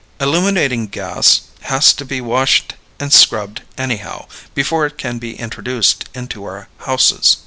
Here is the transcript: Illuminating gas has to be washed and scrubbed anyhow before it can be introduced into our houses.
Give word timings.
Illuminating 0.19 0.87
gas 0.87 1.41
has 1.61 1.93
to 1.93 2.03
be 2.05 2.21
washed 2.21 2.73
and 2.99 3.13
scrubbed 3.13 3.61
anyhow 3.77 4.25
before 4.55 4.83
it 4.87 4.97
can 4.97 5.19
be 5.19 5.35
introduced 5.37 6.05
into 6.15 6.43
our 6.43 6.67
houses. 6.79 7.37